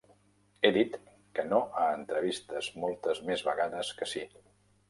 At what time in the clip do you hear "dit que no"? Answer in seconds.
0.77-1.59